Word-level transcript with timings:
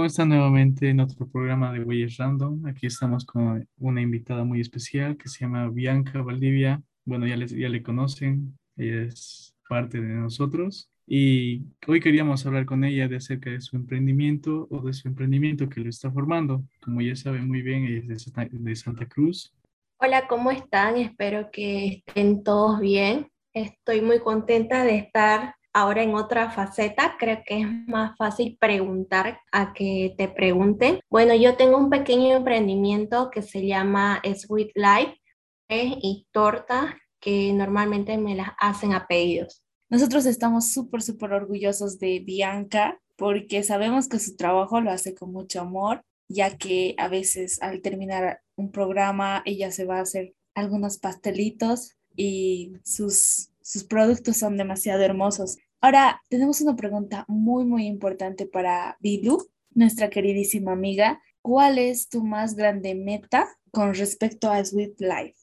¿Cómo 0.00 0.06
está 0.06 0.24
nuevamente 0.24 0.88
en 0.88 1.00
otro 1.00 1.28
programa 1.28 1.74
de 1.74 1.84
Huellas 1.84 2.16
Random? 2.16 2.64
Aquí 2.64 2.86
estamos 2.86 3.26
con 3.26 3.68
una 3.76 4.00
invitada 4.00 4.44
muy 4.44 4.58
especial 4.62 5.18
que 5.18 5.28
se 5.28 5.40
llama 5.40 5.68
Bianca 5.68 6.22
Valdivia. 6.22 6.82
Bueno, 7.04 7.26
ya, 7.26 7.36
les, 7.36 7.50
ya 7.50 7.68
le 7.68 7.82
conocen, 7.82 8.58
ella 8.78 9.02
es 9.02 9.54
parte 9.68 10.00
de 10.00 10.14
nosotros. 10.14 10.88
Y 11.06 11.64
hoy 11.86 12.00
queríamos 12.00 12.46
hablar 12.46 12.64
con 12.64 12.82
ella 12.82 13.08
de 13.08 13.16
acerca 13.16 13.50
de 13.50 13.60
su 13.60 13.76
emprendimiento 13.76 14.66
o 14.70 14.80
de 14.80 14.94
su 14.94 15.06
emprendimiento 15.06 15.68
que 15.68 15.82
lo 15.82 15.90
está 15.90 16.10
formando. 16.10 16.64
Como 16.82 17.02
ya 17.02 17.14
sabe 17.14 17.42
muy 17.42 17.60
bien, 17.60 17.84
ella 17.84 17.98
es 17.98 18.08
de 18.08 18.18
Santa, 18.18 18.48
de 18.50 18.76
Santa 18.76 19.04
Cruz. 19.04 19.54
Hola, 19.98 20.26
¿cómo 20.28 20.50
están? 20.50 20.96
Espero 20.96 21.50
que 21.52 22.02
estén 22.06 22.42
todos 22.42 22.80
bien. 22.80 23.28
Estoy 23.52 24.00
muy 24.00 24.20
contenta 24.20 24.82
de 24.82 24.96
estar 24.96 25.56
ahora 25.72 26.02
en 26.02 26.14
otra 26.14 26.50
faceta. 26.50 27.16
Creo 27.18 27.42
que 27.44 27.60
es 27.60 27.66
más 27.86 28.16
fácil 28.16 28.56
preguntar 28.60 29.40
a 29.52 29.72
que 29.72 30.14
te 30.16 30.28
pregunten. 30.28 31.00
Bueno, 31.10 31.34
yo 31.34 31.56
tengo 31.56 31.76
un 31.78 31.90
pequeño 31.90 32.36
emprendimiento 32.36 33.30
que 33.30 33.42
se 33.42 33.66
llama 33.66 34.20
Sweet 34.24 34.72
Life 34.74 35.20
y 35.68 36.26
tortas 36.32 36.94
que 37.20 37.52
normalmente 37.52 38.16
me 38.18 38.34
las 38.34 38.50
hacen 38.58 38.92
a 38.92 39.06
pedidos. 39.06 39.62
Nosotros 39.88 40.26
estamos 40.26 40.72
súper, 40.72 41.02
súper 41.02 41.32
orgullosos 41.32 41.98
de 41.98 42.20
Bianca 42.20 43.00
porque 43.16 43.62
sabemos 43.62 44.08
que 44.08 44.18
su 44.18 44.36
trabajo 44.36 44.80
lo 44.80 44.90
hace 44.90 45.14
con 45.14 45.32
mucho 45.32 45.60
amor, 45.60 46.02
ya 46.28 46.56
que 46.56 46.94
a 46.96 47.08
veces 47.08 47.60
al 47.60 47.82
terminar 47.82 48.40
un 48.56 48.70
programa 48.70 49.42
ella 49.44 49.70
se 49.70 49.84
va 49.84 49.98
a 49.98 50.02
hacer 50.02 50.34
algunos 50.54 50.98
pastelitos 50.98 51.96
y 52.16 52.72
sus, 52.84 53.49
sus 53.70 53.84
productos 53.84 54.36
son 54.36 54.56
demasiado 54.56 55.00
hermosos. 55.04 55.56
Ahora, 55.80 56.20
tenemos 56.28 56.60
una 56.60 56.74
pregunta 56.74 57.24
muy, 57.28 57.64
muy 57.64 57.86
importante 57.86 58.44
para 58.44 58.96
Bilu, 58.98 59.46
nuestra 59.70 60.10
queridísima 60.10 60.72
amiga. 60.72 61.22
¿Cuál 61.40 61.78
es 61.78 62.08
tu 62.08 62.24
más 62.24 62.56
grande 62.56 62.96
meta 62.96 63.48
con 63.70 63.94
respecto 63.94 64.50
a 64.50 64.64
Sweet 64.64 64.98
Life? 64.98 65.36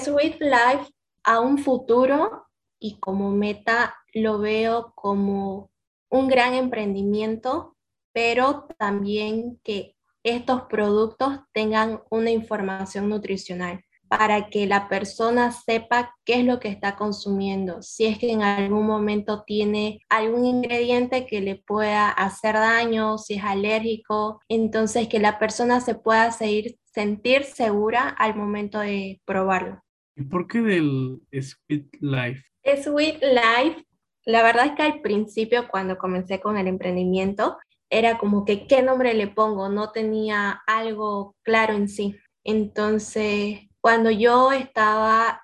Sweet 0.00 0.40
Life 0.40 0.92
a 1.24 1.40
un 1.40 1.58
futuro 1.58 2.46
y 2.78 3.00
como 3.00 3.32
meta 3.32 3.96
lo 4.14 4.38
veo 4.38 4.92
como 4.94 5.72
un 6.08 6.28
gran 6.28 6.54
emprendimiento, 6.54 7.76
pero 8.12 8.68
también 8.78 9.58
que 9.64 9.96
estos 10.22 10.62
productos 10.70 11.40
tengan 11.52 12.00
una 12.10 12.30
información 12.30 13.08
nutricional 13.08 13.84
para 14.18 14.50
que 14.50 14.66
la 14.66 14.90
persona 14.90 15.52
sepa 15.52 16.14
qué 16.26 16.40
es 16.40 16.44
lo 16.44 16.60
que 16.60 16.68
está 16.68 16.96
consumiendo, 16.96 17.80
si 17.80 18.04
es 18.04 18.18
que 18.18 18.30
en 18.30 18.42
algún 18.42 18.86
momento 18.86 19.42
tiene 19.46 20.00
algún 20.10 20.44
ingrediente 20.44 21.24
que 21.24 21.40
le 21.40 21.56
pueda 21.56 22.10
hacer 22.10 22.56
daño, 22.56 23.16
si 23.16 23.36
es 23.36 23.42
alérgico, 23.42 24.38
entonces 24.50 25.08
que 25.08 25.18
la 25.18 25.38
persona 25.38 25.80
se 25.80 25.94
pueda 25.94 26.30
seguir, 26.30 26.76
sentir 26.84 27.44
segura 27.44 28.06
al 28.06 28.36
momento 28.36 28.80
de 28.80 29.22
probarlo. 29.24 29.80
¿Y 30.14 30.24
por 30.24 30.46
qué 30.46 30.60
del 30.60 31.22
Sweet 31.32 31.96
Life? 32.00 32.42
Sweet 32.82 33.22
Life, 33.22 33.86
la 34.26 34.42
verdad 34.42 34.66
es 34.66 34.72
que 34.72 34.82
al 34.82 35.00
principio 35.00 35.68
cuando 35.68 35.96
comencé 35.96 36.38
con 36.38 36.58
el 36.58 36.66
emprendimiento, 36.66 37.56
era 37.88 38.18
como 38.18 38.44
que 38.44 38.66
qué 38.66 38.82
nombre 38.82 39.14
le 39.14 39.28
pongo, 39.28 39.70
no 39.70 39.90
tenía 39.90 40.60
algo 40.66 41.34
claro 41.42 41.72
en 41.72 41.88
sí. 41.88 42.14
Entonces 42.44 43.71
cuando 43.82 44.10
yo 44.10 44.52
estaba 44.52 45.42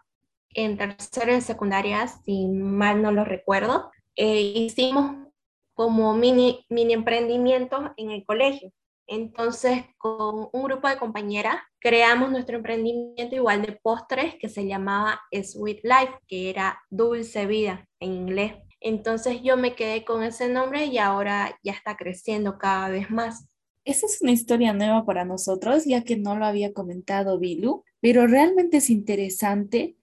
en 0.55 0.79
tercera 0.79 1.37
y 1.37 1.41
secundaria, 1.41 2.07
si 2.09 2.47
mal 2.47 3.03
no 3.03 3.11
lo 3.11 3.25
recuerdo, 3.25 3.91
eh, 4.17 4.41
hicimos 4.41 5.29
como 5.75 6.15
mini, 6.15 6.65
mini 6.71 6.95
emprendimientos 6.95 7.91
en 7.97 8.13
el 8.13 8.25
colegio. 8.25 8.73
Entonces, 9.09 9.85
con 9.97 10.49
un 10.53 10.63
grupo 10.63 10.89
de 10.89 10.99
compañeras, 10.99 11.57
creamos 11.81 12.31
nuestro 12.31 12.57
emprendimiento 12.57 13.35
igual 13.35 13.63
de 13.63 13.73
postres 13.73 14.37
que 14.37 14.49
se 14.49 14.67
llamaba 14.67 15.21
Sweet 15.33 15.81
Life, 15.83 16.19
que 16.29 16.51
era 16.51 16.81
dulce 16.91 17.47
vida 17.47 17.89
en 18.01 18.13
inglés. 18.13 18.55
Entonces 18.81 19.43
yo 19.43 19.57
me 19.57 19.75
quedé 19.75 20.05
con 20.05 20.23
ese 20.23 20.49
nombre 20.49 20.85
y 20.85 20.99
ahora 20.99 21.59
ya 21.65 21.73
está 21.73 21.97
creciendo 21.97 22.59
cada 22.59 22.89
vez 22.89 23.11
más. 23.11 23.49
Esa 23.89 24.05
es 24.05 24.21
una 24.21 24.33
historia 24.33 24.75
nueva 24.75 25.07
para 25.07 25.25
nosotros, 25.25 25.87
ya 25.87 26.05
que 26.05 26.19
no 26.19 26.37
lo 26.37 26.45
había 26.45 26.75
comentado 26.75 27.39
Bilu, 27.39 27.85
pero 28.03 28.27
realmente 28.27 28.77
es 28.77 28.91
interesante 28.91 29.97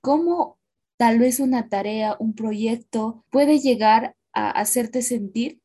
cómo 0.00 0.58
tal 0.96 1.18
vez 1.18 1.38
una 1.38 1.68
tarea, 1.68 2.16
un 2.18 2.34
proyecto 2.34 3.26
puede 3.28 3.58
llegar 3.58 4.16
a 4.32 4.48
hacerte 4.52 5.02
sentir, 5.02 5.60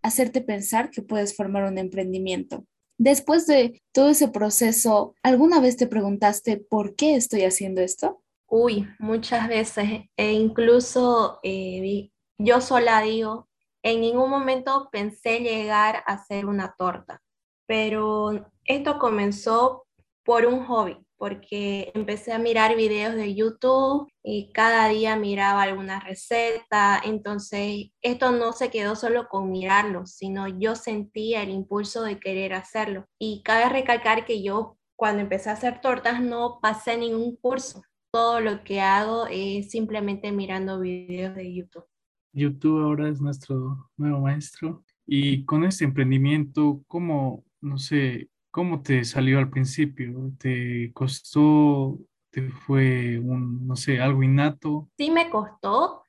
hacerte 0.00 0.42
pensar 0.42 0.92
que 0.92 1.02
puedes 1.02 1.34
formar 1.34 1.64
un 1.64 1.78
emprendimiento. 1.78 2.64
Después 2.98 3.48
de 3.48 3.82
todo 3.90 4.10
ese 4.10 4.28
proceso, 4.28 5.16
¿alguna 5.24 5.58
vez 5.58 5.76
te 5.76 5.88
preguntaste 5.88 6.56
por 6.56 6.94
qué 6.94 7.16
estoy 7.16 7.42
haciendo 7.42 7.80
esto? 7.80 8.22
Uy, 8.46 8.86
muchas 9.00 9.48
veces, 9.48 10.02
e 10.16 10.32
incluso 10.34 11.40
eh, 11.42 12.12
yo 12.38 12.60
sola 12.60 13.02
digo, 13.02 13.47
en 13.92 14.00
ningún 14.02 14.30
momento 14.30 14.88
pensé 14.92 15.40
llegar 15.40 16.02
a 16.06 16.14
hacer 16.14 16.46
una 16.46 16.74
torta, 16.76 17.22
pero 17.66 18.50
esto 18.64 18.98
comenzó 18.98 19.86
por 20.24 20.44
un 20.44 20.66
hobby, 20.66 20.98
porque 21.16 21.90
empecé 21.94 22.32
a 22.32 22.38
mirar 22.38 22.76
videos 22.76 23.14
de 23.14 23.34
YouTube 23.34 24.08
y 24.22 24.52
cada 24.52 24.88
día 24.88 25.16
miraba 25.16 25.62
alguna 25.62 26.00
receta, 26.00 27.00
entonces 27.02 27.90
esto 28.02 28.30
no 28.30 28.52
se 28.52 28.70
quedó 28.70 28.94
solo 28.94 29.26
con 29.28 29.50
mirarlo, 29.50 30.06
sino 30.06 30.46
yo 30.48 30.76
sentía 30.76 31.42
el 31.42 31.50
impulso 31.50 32.02
de 32.02 32.20
querer 32.20 32.52
hacerlo. 32.52 33.06
Y 33.18 33.42
cabe 33.42 33.70
recalcar 33.70 34.26
que 34.26 34.42
yo 34.42 34.76
cuando 34.96 35.22
empecé 35.22 35.50
a 35.50 35.54
hacer 35.54 35.80
tortas 35.80 36.20
no 36.20 36.58
pasé 36.60 36.96
ningún 36.98 37.36
curso, 37.36 37.82
todo 38.12 38.40
lo 38.40 38.64
que 38.64 38.80
hago 38.80 39.26
es 39.30 39.70
simplemente 39.70 40.30
mirando 40.30 40.78
videos 40.78 41.34
de 41.34 41.54
YouTube. 41.54 41.84
YouTube 42.38 42.82
ahora 42.82 43.08
es 43.08 43.20
nuestro 43.20 43.90
nuevo 43.96 44.20
maestro. 44.20 44.84
Y 45.06 45.44
con 45.44 45.64
este 45.64 45.84
emprendimiento, 45.84 46.82
¿cómo, 46.86 47.44
no 47.60 47.78
sé, 47.78 48.28
cómo 48.50 48.82
te 48.82 49.04
salió 49.04 49.38
al 49.38 49.50
principio? 49.50 50.32
¿Te 50.38 50.92
costó? 50.92 51.98
¿Te 52.30 52.50
fue 52.50 53.18
un, 53.18 53.66
no 53.66 53.74
sé, 53.74 54.00
algo 54.00 54.22
innato? 54.22 54.88
Sí 54.98 55.10
me 55.10 55.30
costó. 55.30 56.02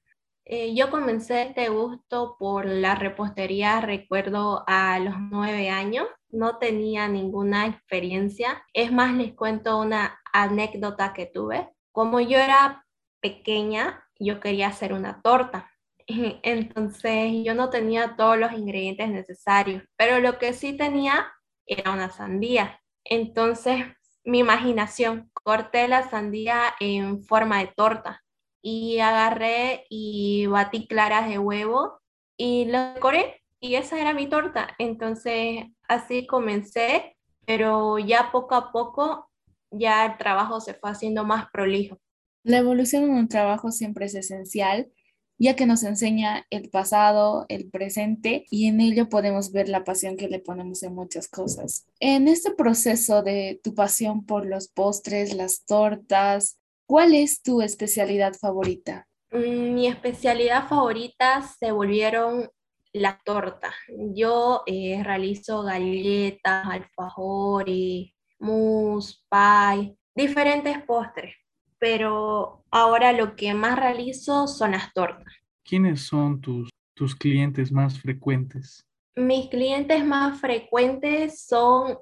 Eh, 0.44 0.76
yo 0.76 0.90
comencé 0.90 1.44
este 1.44 1.70
gusto 1.70 2.36
por 2.40 2.66
la 2.66 2.96
repostería, 2.96 3.82
recuerdo 3.82 4.64
a 4.68 5.00
los 5.00 5.16
nueve 5.18 5.70
años. 5.70 6.08
No 6.30 6.58
tenía 6.58 7.08
ninguna 7.08 7.68
experiencia. 7.68 8.64
Es 8.74 8.92
más, 8.92 9.14
les 9.16 9.34
cuento 9.34 9.80
una 9.80 10.20
anécdota 10.34 11.14
que 11.14 11.26
tuve. 11.26 11.70
Como 11.92 12.20
yo 12.20 12.38
era 12.38 12.86
pequeña, 13.22 14.04
yo 14.20 14.40
quería 14.40 14.68
hacer 14.68 14.94
una 14.94 15.22
torta 15.22 15.70
Entonces 16.44 17.32
yo 17.44 17.54
no 17.54 17.70
tenía 17.70 18.16
todos 18.18 18.38
los 18.38 18.52
ingredientes 18.54 19.10
necesarios, 19.10 19.84
pero 19.96 20.20
lo 20.20 20.38
que 20.40 20.54
sí 20.54 20.74
tenía 20.76 21.32
era 21.66 21.92
una 21.92 22.10
sandía. 22.10 22.82
Entonces 23.06 23.86
mi 24.24 24.40
imaginación, 24.40 25.30
corté 25.34 25.88
la 25.88 26.10
sandía 26.10 26.76
en 26.80 27.24
forma 27.24 27.60
de 27.60 27.72
torta 27.76 28.24
y 28.62 29.00
agarré 29.00 29.86
y 29.90 30.46
batí 30.48 30.88
claras 30.88 31.30
de 31.30 31.40
huevo 31.40 32.00
y 32.38 32.66
lo 32.66 32.94
decoré 32.94 33.42
y 33.60 33.76
esa 33.76 34.00
era 34.00 34.14
mi 34.14 34.28
torta. 34.28 34.76
Entonces 34.78 35.66
así 35.88 36.28
comencé, 36.28 37.16
pero 37.46 37.98
ya 37.98 38.32
poco 38.32 38.56
a 38.56 38.72
poco 38.72 39.30
ya 39.72 40.06
el 40.06 40.18
trabajo 40.18 40.60
se 40.60 40.74
fue 40.74 40.92
haciendo 40.92 41.24
más 41.24 41.48
prolijo. 41.52 41.98
La 42.44 42.58
evolución 42.58 43.04
en 43.04 43.12
un 43.12 43.28
trabajo 43.28 43.72
siempre 43.72 44.06
es 44.06 44.16
esencial 44.16 44.92
ya 45.40 45.56
que 45.56 45.66
nos 45.66 45.84
enseña 45.84 46.46
el 46.50 46.70
pasado, 46.70 47.46
el 47.48 47.70
presente 47.70 48.46
y 48.52 48.68
en 48.68 48.82
ello 48.82 49.08
podemos 49.08 49.52
ver 49.54 49.70
la 49.70 49.86
pasión 49.86 50.18
que 50.18 50.28
le 50.28 50.40
ponemos 50.40 50.84
en 50.84 50.94
muchas 50.94 51.30
cosas. 51.30 51.88
En 52.00 52.28
este 52.28 52.52
proceso 52.52 53.24
de 53.24 53.60
tu 53.64 53.74
pasión 53.74 54.26
por 54.26 54.46
los 54.46 54.68
postres, 54.68 55.34
las 55.34 55.66
tortas, 55.66 56.60
¿cuál 56.86 57.16
es 57.16 57.42
tu 57.42 57.62
especialidad 57.62 58.34
favorita? 58.34 59.08
Mm, 59.32 59.74
mi 59.74 59.88
especialidad 59.88 60.68
favorita 60.68 61.42
se 61.58 61.72
volvieron 61.72 62.50
las 62.92 63.24
tortas. 63.24 63.74
Yo 64.14 64.64
eh, 64.66 65.02
realizo 65.04 65.64
galletas, 65.64 66.68
alfajores, 66.68 68.12
mousse, 68.40 69.24
pie, 69.30 69.96
diferentes 70.16 70.84
postres 70.84 71.39
pero 71.80 72.64
ahora 72.72 73.14
lo 73.14 73.36
que 73.36 73.54
más 73.54 73.80
realizo 73.80 74.48
son 74.48 74.72
las 74.72 74.94
tortas. 74.94 75.34
¿Quiénes 75.64 76.02
son 76.02 76.42
tus, 76.42 76.70
tus 76.94 77.16
clientes 77.16 77.72
más 77.72 78.00
frecuentes? 78.00 78.86
Mis 79.16 79.48
clientes 79.50 80.06
más 80.06 80.40
frecuentes 80.40 81.46
son 81.46 81.98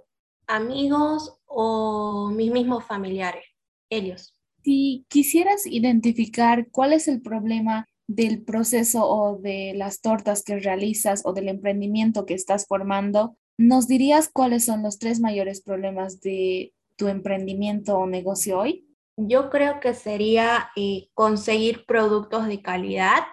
amigos 0.47 1.39
o 1.45 2.29
mis 2.29 2.51
mismos 2.51 2.85
familiares, 2.85 3.45
ellos. 3.89 4.35
Si 4.63 5.05
quisieras 5.09 5.65
identificar 5.65 6.67
cuál 6.71 6.93
es 6.93 7.07
el 7.07 7.21
problema 7.21 7.85
del 8.07 8.43
proceso 8.43 9.07
o 9.07 9.37
de 9.37 9.73
las 9.75 10.01
tortas 10.01 10.43
que 10.43 10.59
realizas 10.59 11.21
o 11.25 11.33
del 11.33 11.49
emprendimiento 11.49 12.25
que 12.25 12.33
estás 12.33 12.65
formando, 12.67 13.37
¿Nos 13.57 13.87
dirías 13.87 14.29
cuáles 14.29 14.65
son 14.65 14.83
los 14.83 14.99
tres 14.99 15.19
mayores 15.19 15.61
problemas 15.61 16.21
de 16.21 16.73
tu 16.95 17.07
emprendimiento 17.07 17.97
o 17.97 18.05
negocio 18.05 18.59
hoy? 18.59 18.86
Yo 19.19 19.49
creo 19.49 19.79
que 19.79 19.95
sería 19.95 20.69
eh, 20.75 21.09
conseguir 21.15 21.85
productos 21.87 22.47
de 22.47 22.61
calidad, 22.61 23.23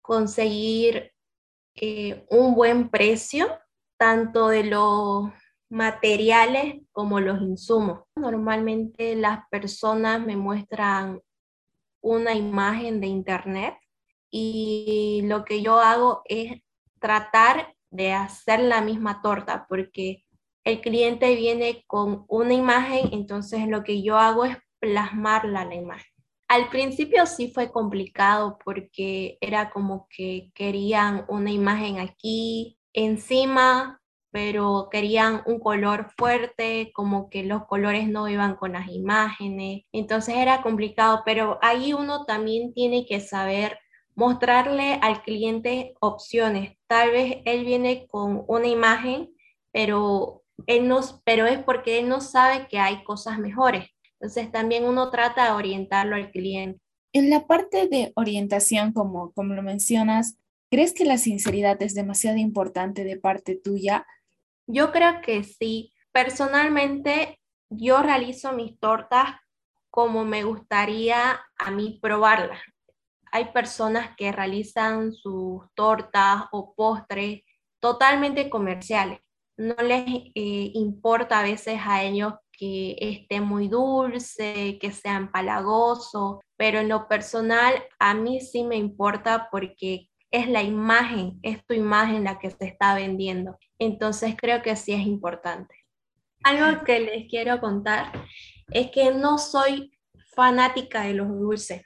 conseguir 0.00 1.12
eh, 1.74 2.24
un 2.30 2.54
buen 2.54 2.88
precio, 2.88 3.46
tanto 3.98 4.48
de 4.48 4.64
los 4.64 5.30
materiales 5.68 6.76
como 6.90 7.20
los 7.20 7.42
insumos. 7.42 8.04
Normalmente 8.16 9.14
las 9.14 9.40
personas 9.50 10.24
me 10.24 10.36
muestran 10.36 11.20
una 12.00 12.32
imagen 12.34 13.00
de 13.02 13.08
internet 13.08 13.74
y 14.30 15.20
lo 15.24 15.44
que 15.44 15.60
yo 15.60 15.80
hago 15.80 16.22
es 16.24 16.62
tratar 16.98 17.74
de 17.90 18.14
hacer 18.14 18.60
la 18.60 18.80
misma 18.80 19.20
torta 19.20 19.66
porque 19.68 20.24
el 20.64 20.80
cliente 20.80 21.34
viene 21.36 21.84
con 21.86 22.24
una 22.28 22.54
imagen, 22.54 23.10
entonces 23.12 23.68
lo 23.68 23.84
que 23.84 24.02
yo 24.02 24.18
hago 24.18 24.46
es 24.46 24.56
plasmarla 24.80 25.64
la 25.64 25.74
imagen. 25.74 26.12
Al 26.48 26.68
principio 26.68 27.26
sí 27.26 27.50
fue 27.52 27.72
complicado 27.72 28.58
porque 28.64 29.36
era 29.40 29.70
como 29.70 30.06
que 30.08 30.50
querían 30.54 31.24
una 31.28 31.50
imagen 31.50 31.98
aquí 31.98 32.78
encima, 32.92 34.00
pero 34.30 34.88
querían 34.90 35.42
un 35.46 35.58
color 35.58 36.10
fuerte, 36.16 36.92
como 36.94 37.30
que 37.30 37.42
los 37.42 37.66
colores 37.66 38.08
no 38.08 38.28
iban 38.28 38.54
con 38.54 38.72
las 38.72 38.88
imágenes. 38.88 39.84
Entonces 39.92 40.36
era 40.36 40.62
complicado, 40.62 41.22
pero 41.24 41.58
ahí 41.62 41.92
uno 41.92 42.24
también 42.26 42.72
tiene 42.74 43.06
que 43.06 43.20
saber 43.20 43.78
mostrarle 44.14 44.98
al 45.02 45.22
cliente 45.22 45.94
opciones. 46.00 46.76
Tal 46.86 47.10
vez 47.10 47.38
él 47.44 47.64
viene 47.64 48.06
con 48.08 48.44
una 48.46 48.66
imagen, 48.66 49.34
pero 49.72 50.42
él 50.66 50.88
no, 50.88 51.00
pero 51.24 51.46
es 51.46 51.58
porque 51.58 51.98
él 51.98 52.08
no 52.08 52.20
sabe 52.20 52.66
que 52.68 52.78
hay 52.78 53.04
cosas 53.04 53.38
mejores. 53.38 53.88
Entonces 54.20 54.50
también 54.50 54.84
uno 54.84 55.10
trata 55.10 55.46
de 55.46 55.50
orientarlo 55.52 56.16
al 56.16 56.30
cliente. 56.30 56.80
En 57.12 57.30
la 57.30 57.46
parte 57.46 57.88
de 57.88 58.12
orientación, 58.16 58.92
como, 58.92 59.32
como 59.32 59.54
lo 59.54 59.62
mencionas, 59.62 60.38
¿crees 60.70 60.92
que 60.92 61.04
la 61.04 61.18
sinceridad 61.18 61.80
es 61.82 61.94
demasiado 61.94 62.38
importante 62.38 63.04
de 63.04 63.18
parte 63.18 63.56
tuya? 63.56 64.06
Yo 64.66 64.92
creo 64.92 65.20
que 65.22 65.44
sí. 65.44 65.92
Personalmente, 66.12 67.38
yo 67.70 68.02
realizo 68.02 68.52
mis 68.52 68.78
tortas 68.78 69.36
como 69.90 70.24
me 70.24 70.44
gustaría 70.44 71.40
a 71.58 71.70
mí 71.70 71.98
probarlas. 72.02 72.60
Hay 73.32 73.46
personas 73.46 74.14
que 74.16 74.30
realizan 74.30 75.12
sus 75.12 75.62
tortas 75.74 76.44
o 76.52 76.74
postres 76.74 77.42
totalmente 77.80 78.50
comerciales. 78.50 79.20
No 79.56 79.74
les 79.76 80.06
eh, 80.06 80.70
importa 80.74 81.40
a 81.40 81.42
veces 81.42 81.80
a 81.82 82.02
ellos 82.02 82.34
que 82.56 82.96
esté 82.98 83.40
muy 83.40 83.68
dulce, 83.68 84.78
que 84.80 84.92
sea 84.92 85.16
empalagoso, 85.16 86.40
pero 86.56 86.80
en 86.80 86.88
lo 86.88 87.08
personal 87.08 87.74
a 87.98 88.14
mí 88.14 88.40
sí 88.40 88.62
me 88.64 88.76
importa 88.76 89.48
porque 89.50 90.08
es 90.30 90.48
la 90.48 90.62
imagen, 90.62 91.38
es 91.42 91.64
tu 91.66 91.74
imagen 91.74 92.24
la 92.24 92.38
que 92.38 92.50
se 92.50 92.66
está 92.66 92.94
vendiendo. 92.94 93.58
Entonces 93.78 94.34
creo 94.36 94.62
que 94.62 94.76
sí 94.76 94.92
es 94.92 95.06
importante. 95.06 95.74
Algo 96.44 96.84
que 96.84 97.00
les 97.00 97.28
quiero 97.28 97.60
contar 97.60 98.12
es 98.70 98.90
que 98.90 99.12
no 99.12 99.38
soy 99.38 99.92
fanática 100.34 101.02
de 101.02 101.14
los 101.14 101.28
dulces. 101.28 101.82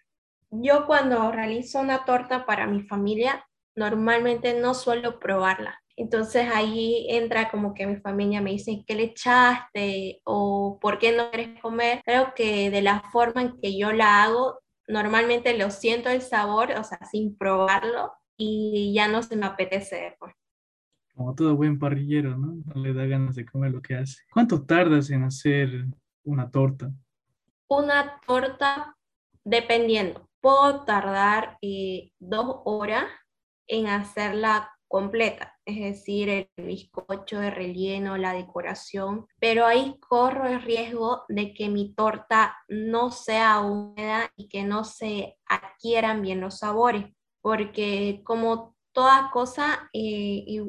Yo 0.51 0.87
cuando 0.87 1.31
realizo 1.31 1.79
una 1.81 2.05
torta 2.05 2.45
para 2.45 2.67
mi 2.67 2.83
familia, 2.83 3.47
normalmente 3.77 4.61
no 4.61 4.75
suelo 4.75 5.21
probarla. 5.21 5.81
Entonces 6.01 6.49
ahí 6.51 7.05
entra 7.11 7.51
como 7.51 7.75
que 7.75 7.87
mi 7.87 7.97
familia 7.97 8.41
me 8.41 8.53
dice, 8.53 8.83
¿qué 8.87 8.95
le 8.95 9.03
echaste? 9.03 10.23
o 10.25 10.79
¿por 10.81 10.99
qué 10.99 11.15
no 11.15 11.31
quieres 11.31 11.61
comer? 11.61 12.01
Creo 12.07 12.33
que 12.35 12.71
de 12.71 12.81
la 12.81 13.03
forma 13.13 13.43
en 13.43 13.61
que 13.61 13.77
yo 13.77 13.93
la 13.93 14.23
hago, 14.23 14.61
normalmente 14.89 15.59
lo 15.59 15.71
siento 15.71 16.09
el 16.09 16.23
sabor, 16.23 16.71
o 16.71 16.85
sea, 16.85 17.01
sin 17.13 17.37
probarlo, 17.37 18.15
y 18.39 18.95
ya 18.95 19.09
no 19.09 19.23
se 19.23 19.37
me 19.37 19.45
apetece. 19.45 20.17
Pues. 20.19 20.33
Como 21.15 21.35
todo 21.35 21.55
buen 21.55 21.79
parrillero, 21.79 22.35
¿no? 22.35 22.63
No 22.65 22.83
le 22.83 22.95
da 22.95 23.05
ganas 23.05 23.35
de 23.35 23.45
comer 23.45 23.73
lo 23.73 23.83
que 23.83 23.97
hace. 23.97 24.23
¿Cuánto 24.33 24.65
tardas 24.65 25.11
en 25.11 25.25
hacer 25.25 25.85
una 26.25 26.51
torta? 26.51 26.91
Una 27.69 28.19
torta, 28.27 28.97
dependiendo. 29.45 30.27
Puedo 30.41 30.83
tardar 30.87 31.59
eh, 31.61 32.13
dos 32.19 32.63
horas 32.65 33.05
en 33.67 33.87
hacerla 33.87 34.71
completa, 34.91 35.55
es 35.65 35.79
decir, 35.79 36.29
el 36.29 36.49
bizcocho 36.57 37.41
de 37.41 37.51
relleno, 37.51 38.17
la 38.17 38.33
decoración, 38.33 39.27
pero 39.39 39.67
ahí 39.67 39.97
corro 40.01 40.47
el 40.47 40.63
riesgo 40.63 41.25
de 41.29 41.55
que 41.55 41.69
mi 41.69 41.95
torta 41.95 42.57
no 42.69 43.11
sea 43.11 43.61
húmeda 43.61 44.33
y 44.37 44.49
que 44.49 44.65
no 44.65 44.85
se 44.85 45.37
adquieran 45.47 46.23
bien 46.23 46.41
los 46.41 46.59
sabores, 46.59 47.07
porque 47.41 48.23
como 48.25 48.77
toda 48.93 49.31
cosa 49.33 49.89
eh, 49.93 50.63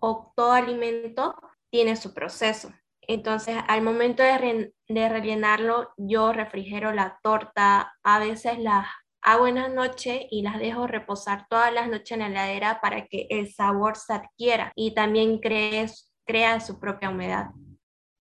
o 0.00 0.32
todo 0.34 0.52
alimento 0.52 1.34
tiene 1.70 1.96
su 1.96 2.12
proceso. 2.12 2.72
Entonces, 3.02 3.56
al 3.66 3.82
momento 3.82 4.22
de, 4.22 4.72
de 4.88 5.08
rellenarlo, 5.08 5.92
yo 5.96 6.32
refrigero 6.32 6.92
la 6.92 7.18
torta, 7.22 7.92
a 8.02 8.18
veces 8.18 8.58
la 8.58 8.88
hago 9.22 9.46
en 9.46 9.54
la 9.54 9.68
noche 9.68 10.26
y 10.30 10.42
las 10.42 10.58
dejo 10.58 10.86
reposar 10.86 11.46
todas 11.48 11.72
las 11.72 11.88
noches 11.88 12.12
en 12.12 12.20
la 12.20 12.26
heladera 12.26 12.80
para 12.80 13.06
que 13.06 13.26
el 13.30 13.52
sabor 13.52 13.96
se 13.96 14.12
adquiera 14.12 14.72
y 14.74 14.94
también 14.94 15.38
crea 15.38 16.60
su 16.60 16.78
propia 16.78 17.10
humedad. 17.10 17.46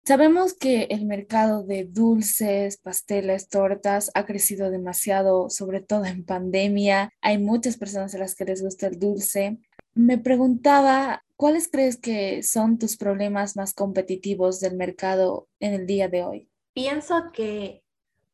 Sabemos 0.05 0.55
que 0.55 0.83
el 0.89 1.05
mercado 1.05 1.63
de 1.63 1.85
dulces, 1.85 2.77
pasteles, 2.77 3.47
tortas 3.47 4.09
ha 4.15 4.25
crecido 4.25 4.71
demasiado, 4.71 5.51
sobre 5.51 5.81
todo 5.81 6.05
en 6.05 6.25
pandemia. 6.25 7.11
Hay 7.21 7.37
muchas 7.37 7.77
personas 7.77 8.15
a 8.15 8.17
las 8.17 8.33
que 8.33 8.45
les 8.45 8.63
gusta 8.63 8.87
el 8.87 8.97
dulce. 8.97 9.59
Me 9.93 10.17
preguntaba, 10.17 11.23
¿cuáles 11.35 11.69
crees 11.69 11.97
que 11.97 12.41
son 12.41 12.79
tus 12.79 12.97
problemas 12.97 13.55
más 13.55 13.75
competitivos 13.75 14.59
del 14.59 14.77
mercado 14.77 15.47
en 15.59 15.73
el 15.73 15.85
día 15.85 16.07
de 16.07 16.23
hoy? 16.23 16.49
Pienso 16.73 17.31
que 17.31 17.83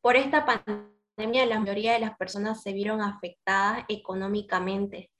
por 0.00 0.16
esta 0.16 0.46
pandemia 0.46 0.95
la 1.16 1.60
mayoría 1.60 1.94
de 1.94 2.00
las 2.00 2.16
personas 2.16 2.62
se 2.62 2.72
vieron 2.72 3.00
afectadas 3.00 3.84
económicamente 3.88 5.10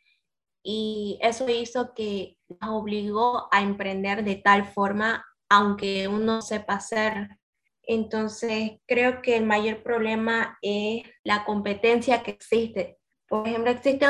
y 0.68 1.16
eso 1.22 1.48
hizo 1.48 1.94
que 1.94 2.38
nos 2.48 2.70
obligó 2.70 3.46
a 3.52 3.62
emprender 3.62 4.24
de 4.24 4.34
tal 4.34 4.66
forma, 4.66 5.24
aunque 5.48 6.08
uno 6.08 6.42
sepa 6.42 6.74
hacer. 6.74 7.28
Entonces, 7.84 8.72
creo 8.84 9.22
que 9.22 9.36
el 9.36 9.46
mayor 9.46 9.84
problema 9.84 10.58
es 10.62 11.04
la 11.22 11.44
competencia 11.44 12.24
que 12.24 12.32
existe. 12.32 12.98
Por 13.28 13.46
ejemplo, 13.46 13.70
existe, 13.70 14.06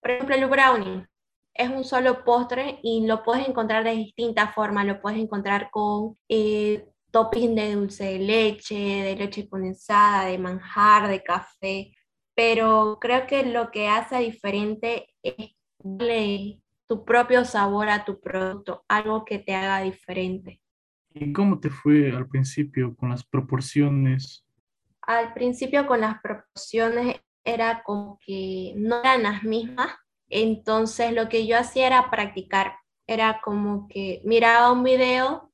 por 0.00 0.10
ejemplo, 0.10 0.34
el 0.34 0.46
brownie. 0.46 1.06
Es 1.52 1.68
un 1.68 1.84
solo 1.84 2.24
postre 2.24 2.80
y 2.82 3.06
lo 3.06 3.22
puedes 3.22 3.46
encontrar 3.46 3.84
de 3.84 3.90
distintas 3.90 4.54
formas. 4.54 4.86
Lo 4.86 5.02
puedes 5.02 5.18
encontrar 5.18 5.68
con 5.70 6.16
eh, 6.30 6.86
topping 7.16 7.54
de 7.54 7.74
dulce 7.74 8.04
de 8.04 8.18
leche, 8.18 8.74
de 8.74 9.16
leche 9.16 9.48
condensada, 9.48 10.26
de 10.26 10.36
manjar, 10.36 11.08
de 11.08 11.22
café, 11.22 11.96
pero 12.34 12.98
creo 13.00 13.26
que 13.26 13.42
lo 13.42 13.70
que 13.70 13.88
hace 13.88 14.18
diferente 14.18 15.08
es 15.22 15.56
darle 15.78 16.60
tu 16.86 17.06
propio 17.06 17.46
sabor 17.46 17.88
a 17.88 18.04
tu 18.04 18.20
producto, 18.20 18.84
algo 18.86 19.24
que 19.24 19.38
te 19.38 19.54
haga 19.54 19.80
diferente. 19.80 20.60
¿Y 21.14 21.32
cómo 21.32 21.58
te 21.58 21.70
fue 21.70 22.14
al 22.14 22.28
principio 22.28 22.94
con 22.94 23.08
las 23.08 23.24
proporciones? 23.24 24.46
Al 25.00 25.32
principio 25.32 25.86
con 25.86 26.02
las 26.02 26.20
proporciones 26.20 27.16
era 27.42 27.82
como 27.82 28.18
que 28.26 28.74
no 28.76 29.00
eran 29.00 29.22
las 29.22 29.42
mismas, 29.42 29.88
entonces 30.28 31.14
lo 31.14 31.30
que 31.30 31.46
yo 31.46 31.56
hacía 31.56 31.86
era 31.86 32.10
practicar, 32.10 32.74
era 33.06 33.40
como 33.42 33.88
que 33.88 34.20
miraba 34.26 34.70
un 34.70 34.82
video 34.82 35.45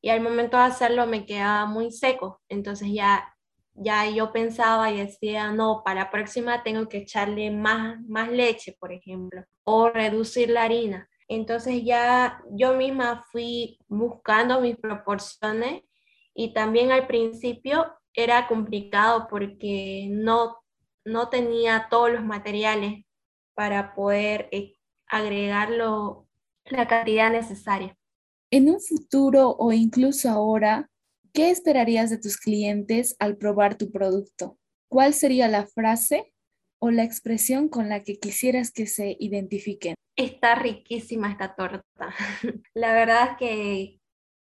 y 0.00 0.10
al 0.10 0.20
momento 0.20 0.56
de 0.56 0.64
hacerlo 0.64 1.06
me 1.06 1.26
quedaba 1.26 1.66
muy 1.66 1.90
seco. 1.90 2.40
Entonces 2.48 2.88
ya, 2.92 3.34
ya 3.74 4.08
yo 4.08 4.32
pensaba 4.32 4.90
y 4.90 4.98
decía, 4.98 5.50
no, 5.52 5.82
para 5.84 6.04
la 6.04 6.10
próxima 6.10 6.62
tengo 6.62 6.88
que 6.88 6.98
echarle 6.98 7.50
más, 7.50 8.00
más 8.06 8.30
leche, 8.30 8.76
por 8.78 8.92
ejemplo, 8.92 9.44
o 9.64 9.90
reducir 9.90 10.50
la 10.50 10.62
harina. 10.64 11.08
Entonces 11.28 11.82
ya 11.84 12.42
yo 12.50 12.74
misma 12.74 13.24
fui 13.30 13.78
buscando 13.88 14.60
mis 14.60 14.76
proporciones 14.76 15.82
y 16.34 16.54
también 16.54 16.92
al 16.92 17.06
principio 17.06 17.92
era 18.14 18.46
complicado 18.46 19.26
porque 19.28 20.06
no, 20.10 20.56
no 21.04 21.28
tenía 21.28 21.88
todos 21.90 22.12
los 22.12 22.24
materiales 22.24 23.04
para 23.54 23.94
poder 23.94 24.48
eh, 24.52 24.76
agregarlo 25.06 26.28
la 26.64 26.86
cantidad 26.86 27.30
necesaria. 27.30 27.97
En 28.50 28.70
un 28.70 28.80
futuro 28.80 29.56
o 29.58 29.72
incluso 29.72 30.30
ahora, 30.30 30.88
¿qué 31.34 31.50
esperarías 31.50 32.08
de 32.08 32.18
tus 32.18 32.38
clientes 32.38 33.14
al 33.18 33.36
probar 33.36 33.76
tu 33.76 33.90
producto? 33.90 34.56
¿Cuál 34.90 35.12
sería 35.12 35.48
la 35.48 35.66
frase 35.66 36.32
o 36.80 36.90
la 36.90 37.04
expresión 37.04 37.68
con 37.68 37.90
la 37.90 38.02
que 38.02 38.18
quisieras 38.18 38.72
que 38.72 38.86
se 38.86 39.16
identifiquen? 39.20 39.94
Está 40.16 40.54
riquísima 40.54 41.30
esta 41.30 41.54
torta. 41.54 41.82
La 42.74 42.94
verdad 42.94 43.32
es 43.32 43.36
que 43.38 44.00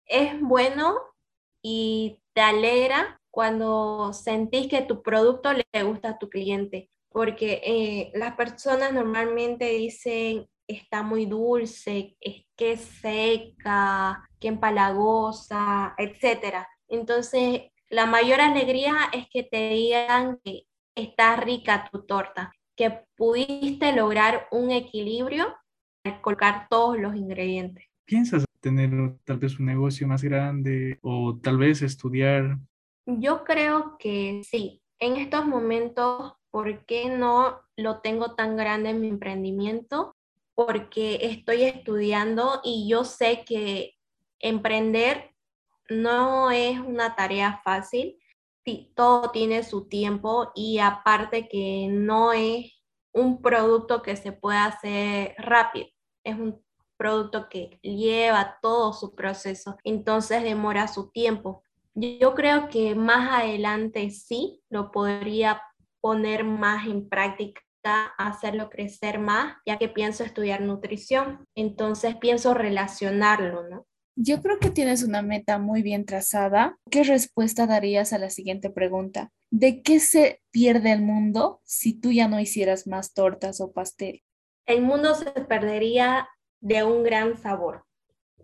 es 0.06 0.40
bueno 0.40 0.96
y 1.62 2.18
te 2.34 2.40
alegra 2.40 3.20
cuando 3.30 4.12
sentís 4.14 4.68
que 4.68 4.82
tu 4.82 5.02
producto 5.02 5.50
le 5.52 5.82
gusta 5.82 6.10
a 6.10 6.18
tu 6.18 6.30
cliente, 6.30 6.90
porque 7.10 7.60
eh, 7.64 8.12
las 8.14 8.36
personas 8.36 8.92
normalmente 8.92 9.66
dicen 9.70 10.48
está 10.74 11.02
muy 11.02 11.26
dulce, 11.26 12.16
es 12.20 12.44
que 12.56 12.76
seca, 12.76 14.28
que 14.38 14.48
empalagosa, 14.48 15.94
etc. 15.98 16.66
Entonces, 16.88 17.62
la 17.88 18.06
mayor 18.06 18.40
alegría 18.40 18.94
es 19.12 19.26
que 19.30 19.42
te 19.42 19.70
digan 19.70 20.38
que 20.44 20.66
está 20.94 21.36
rica 21.36 21.88
tu 21.90 22.04
torta, 22.04 22.52
que 22.76 23.04
pudiste 23.16 23.92
lograr 23.92 24.48
un 24.50 24.70
equilibrio 24.70 25.54
al 26.04 26.20
colocar 26.20 26.66
todos 26.68 26.98
los 26.98 27.14
ingredientes. 27.14 27.84
¿Piensas 28.04 28.44
tener 28.60 28.90
tal 29.24 29.38
vez 29.38 29.58
un 29.58 29.66
negocio 29.66 30.06
más 30.06 30.22
grande 30.22 30.98
o 31.02 31.38
tal 31.42 31.58
vez 31.58 31.82
estudiar? 31.82 32.58
Yo 33.06 33.44
creo 33.44 33.96
que 33.98 34.42
sí. 34.44 34.82
En 34.98 35.16
estos 35.16 35.44
momentos, 35.46 36.34
¿por 36.50 36.84
qué 36.86 37.08
no 37.08 37.60
lo 37.76 38.00
tengo 38.00 38.34
tan 38.34 38.56
grande 38.56 38.90
en 38.90 39.00
mi 39.00 39.08
emprendimiento? 39.08 40.11
Porque 40.66 41.18
estoy 41.22 41.62
estudiando 41.62 42.60
y 42.64 42.88
yo 42.88 43.04
sé 43.04 43.44
que 43.44 43.96
emprender 44.38 45.30
no 45.88 46.50
es 46.50 46.78
una 46.78 47.14
tarea 47.14 47.60
fácil, 47.64 48.18
todo 48.94 49.30
tiene 49.30 49.62
su 49.62 49.88
tiempo 49.88 50.52
y 50.54 50.78
aparte 50.78 51.48
que 51.48 51.88
no 51.90 52.32
es 52.32 52.72
un 53.12 53.42
producto 53.42 54.02
que 54.02 54.16
se 54.16 54.32
pueda 54.32 54.66
hacer 54.66 55.34
rápido, 55.38 55.88
es 56.24 56.36
un 56.38 56.62
producto 56.96 57.48
que 57.48 57.78
lleva 57.82 58.58
todo 58.62 58.92
su 58.92 59.14
proceso, 59.14 59.76
entonces 59.84 60.42
demora 60.42 60.86
su 60.86 61.10
tiempo. 61.10 61.62
Yo 61.94 62.34
creo 62.34 62.68
que 62.68 62.94
más 62.94 63.42
adelante 63.42 64.10
sí 64.10 64.62
lo 64.70 64.92
podría 64.92 65.60
poner 66.00 66.44
más 66.44 66.86
en 66.86 67.08
práctica 67.08 67.60
hacerlo 67.84 68.70
crecer 68.70 69.18
más, 69.18 69.56
ya 69.66 69.78
que 69.78 69.88
pienso 69.88 70.24
estudiar 70.24 70.60
nutrición. 70.60 71.44
Entonces 71.54 72.16
pienso 72.16 72.54
relacionarlo, 72.54 73.68
¿no? 73.68 73.86
Yo 74.14 74.42
creo 74.42 74.58
que 74.58 74.70
tienes 74.70 75.02
una 75.02 75.22
meta 75.22 75.58
muy 75.58 75.82
bien 75.82 76.04
trazada. 76.04 76.76
¿Qué 76.90 77.02
respuesta 77.02 77.66
darías 77.66 78.12
a 78.12 78.18
la 78.18 78.28
siguiente 78.28 78.68
pregunta? 78.68 79.30
¿De 79.50 79.82
qué 79.82 80.00
se 80.00 80.42
pierde 80.50 80.92
el 80.92 81.02
mundo 81.02 81.60
si 81.64 81.98
tú 81.98 82.12
ya 82.12 82.28
no 82.28 82.38
hicieras 82.38 82.86
más 82.86 83.14
tortas 83.14 83.60
o 83.60 83.72
pastel? 83.72 84.22
El 84.66 84.82
mundo 84.82 85.14
se 85.14 85.30
perdería 85.30 86.28
de 86.60 86.84
un 86.84 87.02
gran 87.02 87.38
sabor. 87.38 87.84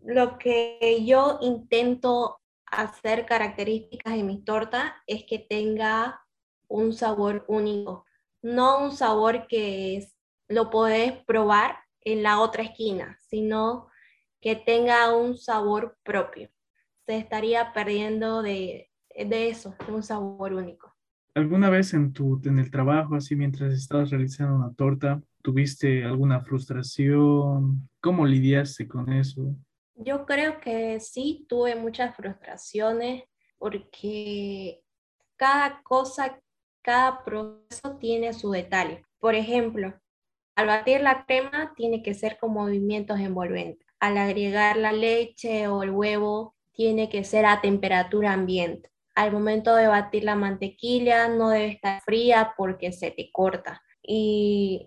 Lo 0.03 0.39
que 0.39 1.05
yo 1.05 1.39
intento 1.43 2.41
hacer 2.67 3.27
características 3.27 4.15
en 4.15 4.27
mi 4.27 4.43
torta 4.43 5.03
es 5.07 5.25
que 5.25 5.39
tenga 5.39 6.21
un 6.69 6.93
sabor 6.93 7.45
único, 7.49 8.05
no 8.43 8.85
un 8.85 8.93
sabor 8.93 9.47
que 9.47 10.07
lo 10.49 10.71
podés 10.71 11.13
probar 11.25 11.79
en 12.01 12.23
la 12.23 12.41
otra 12.41 12.63
esquina, 12.63 13.19
sino 13.21 13.89
que 14.41 14.57
tenga 14.57 15.15
un 15.17 15.37
sabor 15.37 15.99
propio. 16.03 16.51
Se 17.07 17.17
estaría 17.17 17.73
perdiendo 17.73 18.43
de, 18.43 18.91
de 19.15 19.49
eso, 19.49 19.75
un 19.89 20.03
sabor 20.03 20.53
único. 20.53 20.95
¿Alguna 21.35 21.71
vez 21.71 21.95
en, 21.95 22.13
tu, 22.13 22.41
en 22.45 22.59
el 22.59 22.71
trabajo, 22.71 23.15
así 23.15 23.37
mientras 23.37 23.73
estabas 23.73 24.11
realizando 24.11 24.57
una 24.57 24.75
torta, 24.75 25.23
tuviste 25.43 26.05
alguna 26.05 26.41
frustración? 26.41 27.89
¿Cómo 28.01 28.27
lidiaste 28.27 28.89
con 28.89 29.13
eso? 29.13 29.55
Yo 29.95 30.27
creo 30.27 30.61
que 30.61 31.01
sí, 31.01 31.47
tuve 31.49 31.75
muchas 31.75 32.15
frustraciones 32.17 33.25
porque 33.59 34.81
cada 35.37 35.83
cosa, 35.83 36.41
cada 36.89 37.23
proceso 37.23 37.99
tiene 38.01 38.33
su 38.33 38.51
detalle. 38.51 39.05
Por 39.19 39.35
ejemplo, 39.35 39.93
al 40.57 40.69
batir 40.69 41.03
la 41.03 41.27
crema 41.27 41.75
tiene 41.77 42.03
que 42.03 42.15
ser 42.15 42.39
con 42.39 42.55
movimientos 42.55 43.21
envolventes 43.21 43.87
al 44.01 44.17
agregar 44.17 44.79
la 44.79 44.93
leche 44.93 45.69
o 45.69 45.83
el 45.83 45.91
huevo 45.91 46.55
tiene 46.73 47.11
que 47.11 47.25
ser 47.25 47.45
a 47.45 47.61
temperatura 47.61 48.33
ambiente. 48.33 48.91
Al 49.15 49.33
momento 49.33 49.75
de 49.75 49.89
batir 49.89 50.25
la 50.25 50.37
mantequilla 50.37 51.29
no 51.29 51.51
debe 51.51 51.73
estar 51.73 52.01
fría 52.03 52.55
porque 52.57 52.93
se 52.93 53.11
te 53.11 53.31
corta. 53.33 53.83
Y, 54.03 54.87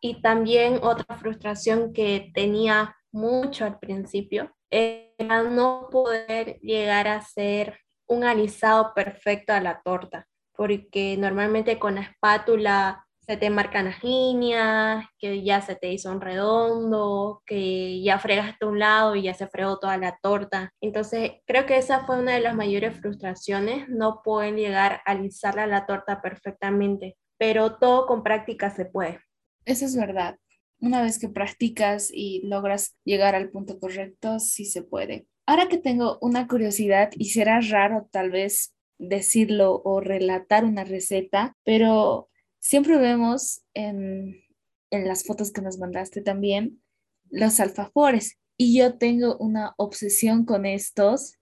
y 0.00 0.20
también 0.22 0.80
otra 0.82 1.16
frustración 1.16 1.92
que 1.92 2.32
tenía 2.34 2.96
mucho 3.12 3.66
al 3.66 3.78
principio 3.78 4.50
era 4.68 5.42
no 5.42 5.88
poder 5.92 6.58
llegar 6.60 7.06
a 7.06 7.16
hacer 7.16 7.78
un 8.08 8.24
alisado 8.24 8.92
perfecto 8.94 9.52
a 9.52 9.60
la 9.60 9.82
torta, 9.82 10.26
porque 10.56 11.16
normalmente 11.18 11.78
con 11.78 11.96
la 11.96 12.02
espátula 12.02 13.06
se 13.26 13.36
te 13.36 13.50
marcan 13.50 13.86
las 13.86 14.04
líneas, 14.04 15.04
que 15.18 15.42
ya 15.42 15.60
se 15.60 15.74
te 15.74 15.92
hizo 15.92 16.12
un 16.12 16.20
redondo, 16.20 17.42
que 17.44 18.00
ya 18.00 18.20
fregaste 18.20 18.66
un 18.66 18.78
lado 18.78 19.16
y 19.16 19.22
ya 19.22 19.34
se 19.34 19.48
fregó 19.48 19.78
toda 19.78 19.96
la 19.96 20.16
torta. 20.22 20.70
Entonces, 20.80 21.32
creo 21.44 21.66
que 21.66 21.76
esa 21.76 22.06
fue 22.06 22.20
una 22.20 22.34
de 22.34 22.40
las 22.40 22.54
mayores 22.54 22.96
frustraciones, 23.00 23.88
no 23.88 24.22
pueden 24.22 24.56
llegar 24.56 25.00
a 25.04 25.12
alisarla 25.12 25.66
la 25.66 25.86
torta 25.86 26.22
perfectamente, 26.22 27.16
pero 27.36 27.76
todo 27.78 28.06
con 28.06 28.22
práctica 28.22 28.70
se 28.70 28.84
puede. 28.84 29.20
Eso 29.64 29.86
es 29.86 29.96
verdad. 29.96 30.38
Una 30.78 31.02
vez 31.02 31.18
que 31.18 31.28
practicas 31.28 32.10
y 32.12 32.46
logras 32.46 32.96
llegar 33.04 33.34
al 33.34 33.50
punto 33.50 33.80
correcto, 33.80 34.38
sí 34.38 34.66
se 34.66 34.82
puede. 34.82 35.26
Ahora 35.46 35.68
que 35.68 35.78
tengo 35.78 36.18
una 36.20 36.46
curiosidad 36.46 37.10
y 37.16 37.30
será 37.30 37.60
raro 37.60 38.08
tal 38.12 38.30
vez 38.30 38.75
decirlo 38.98 39.80
o 39.84 40.00
relatar 40.00 40.64
una 40.64 40.84
receta, 40.84 41.56
pero 41.64 42.28
Siempre 42.66 42.96
vemos 42.98 43.62
en, 43.74 44.42
las 44.90 45.22
fotos 45.22 45.52
que 45.52 45.62
nos 45.62 45.78
mandaste 45.78 46.20
también 46.20 46.82
los 47.30 47.60
alfajores 47.60 48.40
y 48.56 48.76
yo 48.76 48.98
tengo 48.98 49.36
una 49.36 49.74
obsesión 49.76 50.44
con 50.44 50.66
estos 50.66 51.34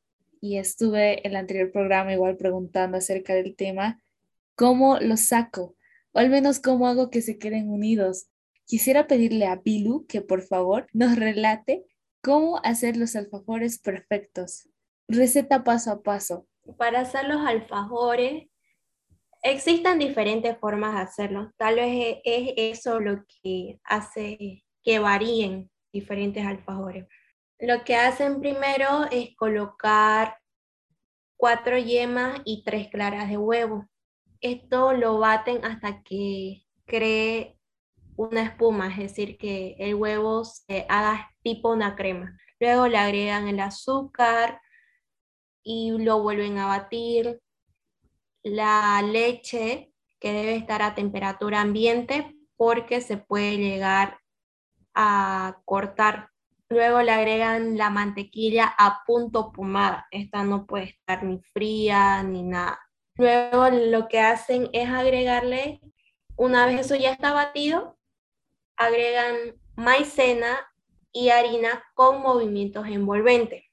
y 0.42 0.58
estuve 0.58 1.26
en 1.26 1.30
el 1.30 1.36
anterior 1.36 1.72
programa 1.72 2.12
igual 2.12 2.36
preguntando 2.36 2.98
acerca 2.98 3.32
del 3.32 3.56
tema, 3.56 4.02
¿cómo 4.54 5.00
los 5.00 5.20
saco? 5.20 5.76
O 6.12 6.18
al 6.18 6.28
menos 6.28 6.60
cómo 6.60 6.88
hago 6.88 7.08
que 7.08 7.22
se 7.22 7.38
queden 7.38 7.70
unidos. 7.70 8.26
Quisiera 8.66 9.06
pedirle 9.06 9.46
a 9.46 9.56
Bilu 9.56 10.04
que 10.06 10.20
por 10.20 10.42
favor 10.42 10.88
nos 10.92 11.16
relate 11.16 11.86
cómo 12.20 12.60
hacer 12.64 12.98
los 12.98 13.16
alfajores 13.16 13.78
perfectos. 13.78 14.68
Receta 15.08 15.64
paso 15.64 15.90
a 15.90 16.02
paso. 16.02 16.46
Para 16.76 17.00
hacer 17.00 17.26
los 17.28 17.46
alfajores 17.46 18.48
Existen 19.46 19.98
diferentes 19.98 20.56
formas 20.58 20.94
de 20.94 21.00
hacerlo. 21.02 21.52
Tal 21.58 21.74
vez 21.74 22.16
es 22.24 22.54
eso 22.56 22.98
lo 22.98 23.26
que 23.26 23.78
hace 23.84 24.64
que 24.82 24.98
varíen 24.98 25.70
diferentes 25.92 26.46
alfajores. 26.46 27.06
Lo 27.58 27.84
que 27.84 27.94
hacen 27.94 28.40
primero 28.40 29.04
es 29.10 29.36
colocar 29.36 30.38
cuatro 31.36 31.76
yemas 31.76 32.40
y 32.46 32.64
tres 32.64 32.88
claras 32.88 33.28
de 33.28 33.36
huevo. 33.36 33.86
Esto 34.40 34.94
lo 34.94 35.18
baten 35.18 35.62
hasta 35.62 36.02
que 36.02 36.62
cree 36.86 37.58
una 38.16 38.44
espuma, 38.44 38.88
es 38.88 38.96
decir, 38.96 39.36
que 39.36 39.76
el 39.78 39.94
huevo 39.94 40.42
se 40.46 40.86
haga 40.88 41.30
tipo 41.42 41.70
una 41.70 41.96
crema. 41.96 42.34
Luego 42.58 42.88
le 42.88 42.96
agregan 42.96 43.46
el 43.48 43.60
azúcar 43.60 44.58
y 45.64 45.90
lo 45.98 46.22
vuelven 46.22 46.58
a 46.58 46.66
batir 46.66 47.40
la 48.44 49.02
leche 49.02 49.92
que 50.20 50.32
debe 50.32 50.54
estar 50.54 50.82
a 50.82 50.94
temperatura 50.94 51.62
ambiente 51.62 52.36
porque 52.56 53.00
se 53.00 53.16
puede 53.16 53.56
llegar 53.56 54.20
a 54.94 55.60
cortar. 55.64 56.30
Luego 56.68 57.02
le 57.02 57.10
agregan 57.10 57.76
la 57.76 57.90
mantequilla 57.90 58.72
a 58.78 59.02
punto 59.06 59.52
pomada. 59.52 60.06
Esta 60.10 60.44
no 60.44 60.66
puede 60.66 60.84
estar 60.84 61.24
ni 61.24 61.40
fría 61.52 62.22
ni 62.22 62.42
nada. 62.42 62.78
Luego 63.16 63.70
lo 63.70 64.08
que 64.08 64.20
hacen 64.20 64.68
es 64.72 64.88
agregarle, 64.88 65.80
una 66.36 66.66
vez 66.66 66.80
eso 66.80 66.96
ya 66.96 67.12
está 67.12 67.32
batido, 67.32 67.96
agregan 68.76 69.36
maicena 69.76 70.58
y 71.12 71.28
harina 71.28 71.84
con 71.94 72.20
movimientos 72.20 72.86
envolventes. 72.88 73.63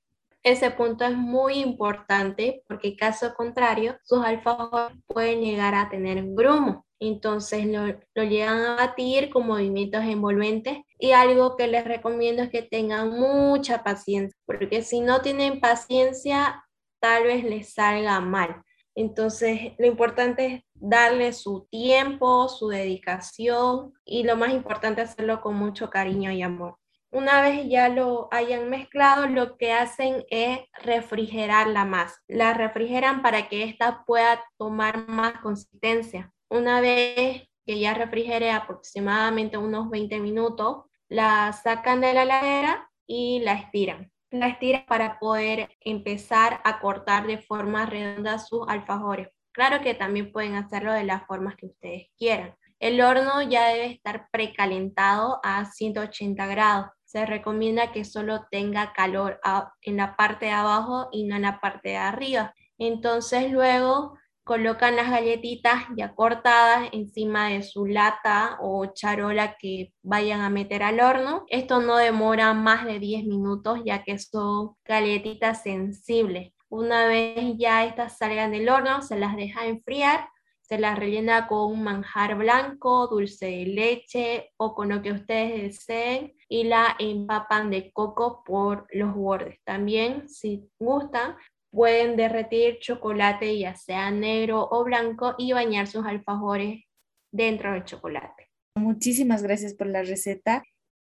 Ese 0.44 0.72
punto 0.72 1.06
es 1.06 1.16
muy 1.16 1.60
importante 1.60 2.64
porque 2.68 2.96
caso 2.96 3.34
contrario, 3.36 3.98
sus 4.04 4.26
alfajores 4.26 4.98
pueden 5.06 5.42
llegar 5.42 5.76
a 5.76 5.90
tener 5.90 6.24
grumo. 6.34 6.86
Entonces 7.00 7.66
lo, 7.66 7.88
lo, 7.88 8.24
llegan 8.24 8.60
a 8.64 8.76
batir 8.76 9.30
con 9.30 9.48
movimientos 9.48 10.04
envolventes 10.04 10.80
y 11.00 11.12
algo 11.12 11.58
que 11.58 11.68
les 11.68 11.84
recomiendo 11.84 12.44
es 12.44 12.50
que 12.50 12.62
tengan 12.62 13.10
mucha 13.12 13.84
paciencia, 13.84 14.38
porque 14.46 14.84
si 14.84 15.02
no 15.02 15.22
tienen 15.22 15.60
paciencia, 15.60 16.64
tal 17.00 17.24
vez 17.24 17.44
les 17.44 17.74
salga 17.74 18.20
mal. 18.20 18.64
Entonces, 18.96 19.74
lo 19.78 19.88
importante 19.88 20.46
es 20.46 20.64
darle 20.74 21.34
su 21.34 21.68
tiempo, 21.72 22.50
su 22.50 22.68
dedicación 22.68 23.94
y 24.06 24.24
lo 24.24 24.36
más 24.36 24.52
importante 24.52 25.02
hacerlo 25.02 25.42
con 25.42 25.56
mucho 25.56 25.90
cariño 25.90 26.32
y 26.32 26.42
amor. 26.42 26.81
Una 27.12 27.42
vez 27.42 27.68
ya 27.68 27.90
lo 27.90 28.30
hayan 28.32 28.70
mezclado, 28.70 29.28
lo 29.28 29.58
que 29.58 29.74
hacen 29.74 30.26
es 30.30 30.60
refrigerar 30.82 31.68
la 31.68 31.86
masa. 31.86 32.16
La 32.28 32.54
refrigeran 32.54 33.22
para 33.22 33.50
que 33.50 33.64
ésta 33.64 34.04
pueda 34.06 34.44
tomar 34.58 35.08
más 35.08 35.34
consistencia. 35.42 36.34
Una 36.50 36.82
vez 36.82 37.48
que 37.66 37.80
ya 37.80 37.94
refrigere 37.94 38.52
aproximadamente 38.52 39.58
unos 39.58 39.90
20 39.90 40.20
minutos, 40.20 40.86
la 41.10 41.52
sacan 41.54 42.02
de 42.02 42.14
la 42.14 42.24
heladera 42.24 42.90
y 43.06 43.42
la 43.42 43.54
estiran 43.54 44.12
la 44.32 44.48
estira 44.48 44.86
para 44.86 45.20
poder 45.20 45.70
empezar 45.82 46.62
a 46.64 46.80
cortar 46.80 47.28
de 47.28 47.38
forma 47.38 47.86
redonda 47.86 48.40
sus 48.40 48.68
alfajores. 48.68 49.28
Claro 49.52 49.84
que 49.84 49.94
también 49.94 50.32
pueden 50.32 50.56
hacerlo 50.56 50.94
de 50.94 51.04
las 51.04 51.26
formas 51.28 51.56
que 51.58 51.66
ustedes 51.66 52.08
quieran. 52.18 52.56
El 52.80 53.02
horno 53.02 53.42
ya 53.44 53.68
debe 53.68 53.86
estar 53.88 54.30
precalentado 54.32 55.40
a 55.44 55.66
180 55.66 56.46
grados. 56.48 56.88
Se 57.12 57.26
recomienda 57.26 57.92
que 57.92 58.06
solo 58.06 58.48
tenga 58.50 58.94
calor 58.94 59.42
en 59.82 59.98
la 59.98 60.16
parte 60.16 60.46
de 60.46 60.54
abajo 60.54 61.10
y 61.12 61.26
no 61.26 61.36
en 61.36 61.42
la 61.42 61.60
parte 61.60 61.90
de 61.90 61.98
arriba. 61.98 62.56
Entonces 62.78 63.52
luego 63.52 64.18
colocan 64.46 64.96
las 64.96 65.10
galletitas 65.10 65.84
ya 65.98 66.16
cortadas 66.16 66.88
encima 66.94 67.50
de 67.50 67.64
su 67.64 67.86
lata 67.86 68.58
o 68.62 68.86
charola 68.94 69.58
que 69.58 69.92
vayan 70.02 70.40
a 70.40 70.50
meter 70.50 70.84
al 70.84 71.02
horno. 71.02 71.44
Esto 71.50 71.82
no 71.82 71.98
demora 71.98 72.54
más 72.54 72.86
de 72.86 72.98
10 72.98 73.26
minutos 73.26 73.82
ya 73.84 74.06
que 74.06 74.18
son 74.18 74.78
galletitas 74.86 75.64
sensibles. 75.64 76.54
Una 76.70 77.08
vez 77.08 77.58
ya 77.58 77.84
estas 77.84 78.20
salgan 78.20 78.52
del 78.52 78.70
horno, 78.70 79.02
se 79.02 79.20
las 79.20 79.36
deja 79.36 79.66
enfriar, 79.66 80.30
se 80.72 80.80
las 80.80 80.98
rellena 80.98 81.50
con 81.50 81.70
un 81.70 81.84
manjar 81.84 82.38
blanco, 82.38 83.08
dulce 83.08 83.48
de 83.48 83.66
leche 83.66 84.52
o 84.56 84.74
con 84.74 84.88
lo 84.88 85.02
que 85.02 85.12
ustedes 85.12 85.62
deseen 85.64 86.34
y 86.48 86.64
la 86.64 86.96
empapan 86.98 87.70
de 87.70 87.92
coco 87.92 88.42
por 88.46 88.88
los 88.92 89.14
bordes. 89.14 89.60
También, 89.66 90.30
si 90.30 90.70
gustan, 90.80 91.36
Pueden 91.74 92.18
derretir 92.18 92.80
chocolate 92.80 93.58
ya 93.58 93.76
sea 93.76 94.12
negro 94.12 94.68
o 94.70 94.84
blanco 94.84 95.36
y 95.38 95.54
bañar 95.54 95.88
sus 95.88 96.06
alfajores 96.06 96.84
dentro 97.32 97.72
del 97.72 97.86
chocolate. 97.86 98.50
Muchísimas 98.76 99.42
gracias 99.42 99.74
por 99.74 99.88
la 99.88 100.04
receta. 100.04 100.64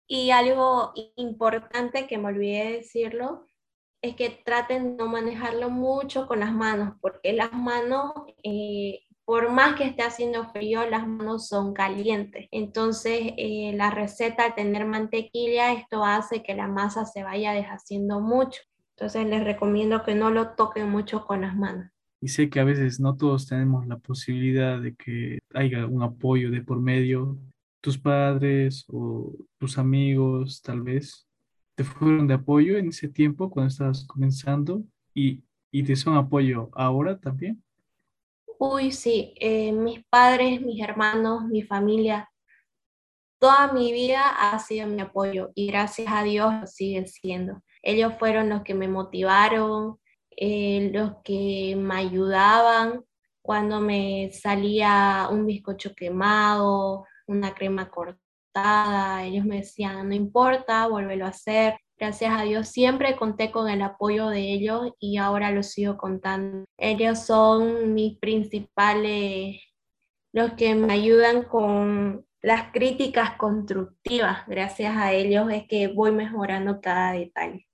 Y 0.08 0.30
algo 0.30 0.92
importante 1.14 2.08
que 2.08 2.18
me 2.18 2.28
olvidé 2.28 2.64
de 2.64 2.73
decirlo 2.78 3.46
es 4.02 4.16
que 4.16 4.30
traten 4.30 4.96
de 4.96 5.04
no 5.04 5.08
manejarlo 5.08 5.70
mucho 5.70 6.26
con 6.26 6.40
las 6.40 6.52
manos, 6.52 6.94
porque 7.00 7.32
las 7.32 7.52
manos, 7.52 8.12
eh, 8.42 9.06
por 9.26 9.50
más 9.50 9.75
que 9.75 9.85
esté 9.85 10.04
haciendo 10.04 10.49
frío, 10.50 10.88
las 10.88 11.06
manos 11.06 11.49
son 11.49 11.75
calientes. 11.75 12.47
Entonces, 12.52 13.33
eh, 13.37 13.73
la 13.75 13.90
receta 13.90 14.45
al 14.45 14.54
tener 14.54 14.87
mantequilla, 14.87 15.73
esto 15.73 16.04
hace 16.04 16.45
que 16.45 16.54
la 16.54 16.68
masa 16.68 17.04
se 17.04 17.25
vaya 17.25 17.52
deshaciendo 17.52 18.21
mucho. 18.21 18.62
Entonces 18.97 19.26
les 19.26 19.42
recomiendo 19.42 20.04
que 20.04 20.14
no 20.14 20.30
lo 20.30 20.50
toquen 20.50 20.88
mucho 20.88 21.26
con 21.26 21.40
las 21.40 21.56
manos. 21.56 21.90
Y 22.21 22.28
sé 22.28 22.49
que 22.49 22.61
a 22.61 22.64
veces 22.64 23.00
no 23.00 23.16
todos 23.16 23.49
tenemos 23.49 23.87
la 23.88 23.99
posibilidad 23.99 24.80
de 24.80 24.95
que 24.95 25.40
haya 25.52 25.87
un 25.87 26.04
apoyo 26.04 26.52
de 26.52 26.62
por 26.62 26.80
medio. 26.80 27.37
Tus 27.80 27.99
padres 27.99 28.85
o 28.88 29.35
tus 29.59 29.76
amigos 29.76 30.62
tal 30.62 30.83
vez 30.83 31.26
te 31.75 31.83
fueron 31.83 32.28
de 32.28 32.35
apoyo 32.35 32.78
en 32.78 32.88
ese 32.88 33.09
tiempo 33.09 33.50
cuando 33.50 33.68
estabas 33.68 34.04
comenzando 34.06 34.85
y, 35.12 35.42
y 35.73 35.83
te 35.83 35.97
son 35.97 36.16
apoyo 36.16 36.71
ahora 36.73 37.18
también. 37.18 37.62
Uy, 38.59 38.92
sí, 38.92 39.35
eh, 39.38 39.71
mis 39.73 40.03
padres, 40.09 40.62
mis 40.62 40.83
hermanos, 40.83 41.45
mi 41.45 41.62
familia, 41.62 42.31
toda 43.38 43.73
mi 43.73 43.92
vida 43.92 44.29
ha 44.29 44.59
sido 44.59 44.87
mi 44.87 45.01
apoyo 45.03 45.51
y 45.55 45.66
gracias 45.66 46.09
a 46.11 46.23
Dios 46.23 46.53
lo 46.61 46.66
sigue 46.66 47.07
siendo. 47.07 47.62
Ellos 47.83 48.14
fueron 48.19 48.49
los 48.49 48.62
que 48.62 48.75
me 48.75 48.88
motivaron, 48.88 49.99
eh, 50.31 50.90
los 50.92 51.16
que 51.23 51.77
me 51.79 51.97
ayudaban 51.97 53.05
cuando 53.42 53.81
me 53.81 54.31
salía 54.33 55.29
un 55.31 55.47
bizcocho 55.47 55.95
quemado, 55.95 57.05
una 57.27 57.55
crema 57.55 57.90
cortada. 57.90 59.25
Ellos 59.25 59.45
me 59.45 59.59
decían, 59.59 60.09
no 60.09 60.14
importa, 60.14 60.87
vuélvelo 60.88 61.27
a 61.27 61.29
hacer. 61.29 61.79
Gracias 61.98 62.38
a 62.38 62.42
Dios 62.42 62.68
siempre 62.68 63.16
conté 63.16 63.50
con 63.50 63.68
el 63.70 63.80
apoyo 63.80 64.28
de 64.28 64.52
ellos 64.52 64.92
y 64.98 65.16
ahora 65.16 65.50
lo 65.50 65.62
sigo 65.62 65.96
contando. 65.96 66.66
Ellos 66.76 67.20
son 67.20 67.94
mis 67.94 68.18
principales, 68.18 69.62
los 70.32 70.52
que 70.52 70.74
me 70.74 70.92
ayudan 70.92 71.44
con 71.44 72.26
las 72.42 72.70
críticas 72.70 73.37
constructivas. 73.38 74.46
Gracias 74.46 74.94
a 74.96 75.12
ellos 75.12 75.50
es 75.50 75.66
que 75.66 75.88
voy 75.88 76.12
mejorando 76.12 76.80
cada 76.82 77.12
detalle. 77.12 77.66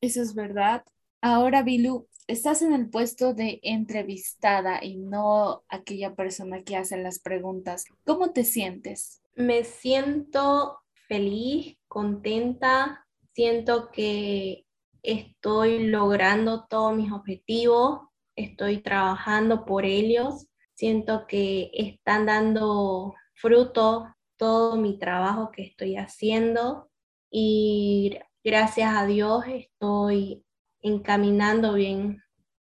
Eso 0.00 0.22
es 0.22 0.34
verdad. 0.34 0.84
Ahora, 1.20 1.62
Bilu, 1.62 2.06
estás 2.28 2.62
en 2.62 2.72
el 2.72 2.88
puesto 2.88 3.34
de 3.34 3.58
entrevistada 3.62 4.84
y 4.84 4.96
no 4.96 5.64
aquella 5.68 6.14
persona 6.14 6.62
que 6.62 6.76
hace 6.76 6.96
las 6.96 7.18
preguntas. 7.18 7.84
¿Cómo 8.04 8.32
te 8.32 8.44
sientes? 8.44 9.22
Me 9.34 9.64
siento 9.64 10.78
feliz, 11.08 11.78
contenta, 11.88 13.05
siento 13.36 13.90
que 13.90 14.64
estoy 15.02 15.88
logrando 15.88 16.64
todos 16.70 16.96
mis 16.96 17.12
objetivos, 17.12 18.00
estoy 18.34 18.78
trabajando 18.78 19.66
por 19.66 19.84
ellos, 19.84 20.46
siento 20.74 21.26
que 21.26 21.70
están 21.74 22.24
dando 22.24 23.14
fruto 23.34 24.06
todo 24.38 24.76
mi 24.76 24.98
trabajo 24.98 25.50
que 25.50 25.64
estoy 25.64 25.96
haciendo 25.96 26.88
y 27.30 28.18
gracias 28.42 28.96
a 28.96 29.04
Dios 29.04 29.44
estoy 29.48 30.42
encaminando 30.80 31.74
bien 31.74 32.22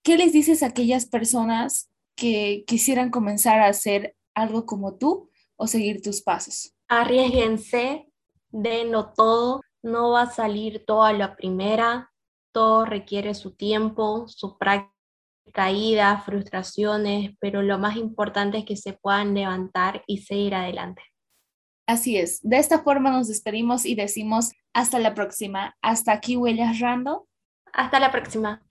¿qué 0.03 0.17
les 0.17 0.31
dices 0.31 0.63
a 0.63 0.67
aquellas 0.67 1.05
personas 1.05 1.91
que 2.15 2.63
quisieran 2.65 3.11
comenzar 3.11 3.59
a 3.59 3.67
hacer 3.67 4.15
algo 4.33 4.65
como 4.65 4.95
tú 4.95 5.29
o 5.57 5.67
seguir 5.67 6.01
tus 6.01 6.21
pasos? 6.21 6.73
Arriesguense, 6.89 8.11
denlo 8.49 9.13
todo, 9.13 9.61
no 9.81 10.11
va 10.11 10.23
a 10.23 10.31
salir 10.31 10.83
todo 10.85 11.03
a 11.03 11.13
la 11.13 11.35
primera, 11.35 12.11
todo 12.51 12.83
requiere 12.83 13.33
su 13.33 13.55
tiempo, 13.55 14.27
su 14.27 14.57
práctica 14.57 14.99
caídas, 15.51 16.25
frustraciones, 16.25 17.31
pero 17.39 17.61
lo 17.61 17.77
más 17.79 17.95
importante 17.95 18.59
es 18.59 18.65
que 18.65 18.75
se 18.75 18.93
puedan 18.93 19.33
levantar 19.33 20.03
y 20.07 20.19
seguir 20.19 20.55
adelante. 20.55 21.01
Así 21.87 22.17
es, 22.17 22.39
de 22.43 22.57
esta 22.57 22.83
forma 22.83 23.09
nos 23.11 23.27
despedimos 23.27 23.85
y 23.85 23.95
decimos 23.95 24.51
hasta 24.73 24.99
la 24.99 25.15
próxima. 25.15 25.75
Hasta 25.81 26.11
aquí, 26.11 26.37
Huellas 26.37 26.79
Rando. 26.79 27.27
Hasta 27.73 27.99
la 27.99 28.11
próxima. 28.11 28.63